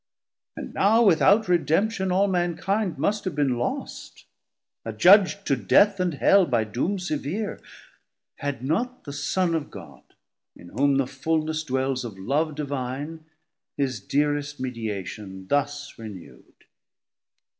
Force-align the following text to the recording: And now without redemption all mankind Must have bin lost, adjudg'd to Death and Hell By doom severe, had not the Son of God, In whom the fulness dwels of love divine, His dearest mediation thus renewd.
And 0.57 0.73
now 0.73 1.03
without 1.03 1.47
redemption 1.47 2.11
all 2.11 2.27
mankind 2.27 2.97
Must 2.97 3.23
have 3.25 3.35
bin 3.35 3.59
lost, 3.59 4.25
adjudg'd 4.83 5.45
to 5.45 5.55
Death 5.55 5.99
and 5.99 6.15
Hell 6.15 6.47
By 6.47 6.63
doom 6.63 6.97
severe, 6.97 7.61
had 8.37 8.63
not 8.63 9.03
the 9.03 9.13
Son 9.13 9.53
of 9.53 9.69
God, 9.69 10.01
In 10.55 10.69
whom 10.69 10.97
the 10.97 11.05
fulness 11.05 11.63
dwels 11.63 12.03
of 12.03 12.17
love 12.17 12.55
divine, 12.55 13.25
His 13.77 13.99
dearest 13.99 14.59
mediation 14.59 15.47
thus 15.47 15.93
renewd. 15.99 16.63